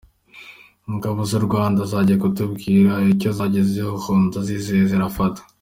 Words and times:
Ingabo 0.91 1.19
z’ 1.29 1.31
u 1.39 1.41
Rwanda 1.45 1.81
zize 1.91 2.13
kutubwira 2.21 2.93
icyo 3.11 3.29
zagezeho 3.37 4.09
ndazizeye 4.25 4.83
zirafata. 4.91 5.41